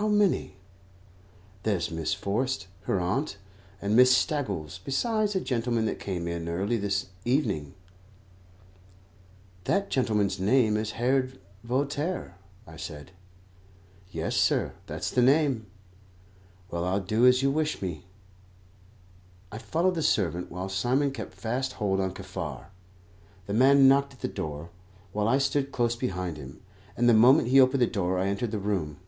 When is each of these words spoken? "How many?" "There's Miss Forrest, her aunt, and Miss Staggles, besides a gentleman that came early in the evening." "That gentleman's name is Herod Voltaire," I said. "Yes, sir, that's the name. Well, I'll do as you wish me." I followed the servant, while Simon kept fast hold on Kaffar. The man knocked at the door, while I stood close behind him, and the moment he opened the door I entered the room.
"How 0.00 0.06
many?" 0.06 0.54
"There's 1.64 1.90
Miss 1.90 2.14
Forrest, 2.14 2.68
her 2.82 3.00
aunt, 3.00 3.36
and 3.82 3.96
Miss 3.96 4.12
Staggles, 4.16 4.78
besides 4.84 5.34
a 5.34 5.40
gentleman 5.40 5.86
that 5.86 5.98
came 5.98 6.28
early 6.28 6.76
in 6.76 6.82
the 6.82 7.04
evening." 7.24 7.74
"That 9.64 9.90
gentleman's 9.90 10.38
name 10.38 10.76
is 10.76 10.92
Herod 10.92 11.40
Voltaire," 11.64 12.36
I 12.64 12.76
said. 12.76 13.10
"Yes, 14.12 14.36
sir, 14.36 14.74
that's 14.86 15.10
the 15.10 15.20
name. 15.20 15.66
Well, 16.70 16.84
I'll 16.84 17.00
do 17.00 17.26
as 17.26 17.42
you 17.42 17.50
wish 17.50 17.82
me." 17.82 18.04
I 19.50 19.58
followed 19.58 19.96
the 19.96 20.02
servant, 20.04 20.48
while 20.48 20.68
Simon 20.68 21.10
kept 21.10 21.34
fast 21.34 21.72
hold 21.72 21.98
on 21.98 22.14
Kaffar. 22.14 22.68
The 23.46 23.52
man 23.54 23.88
knocked 23.88 24.12
at 24.12 24.20
the 24.20 24.28
door, 24.28 24.70
while 25.12 25.26
I 25.26 25.38
stood 25.38 25.72
close 25.72 25.96
behind 25.96 26.36
him, 26.36 26.62
and 26.96 27.08
the 27.08 27.14
moment 27.14 27.48
he 27.48 27.60
opened 27.60 27.82
the 27.82 27.88
door 27.88 28.16
I 28.16 28.28
entered 28.28 28.52
the 28.52 28.60
room. 28.60 28.98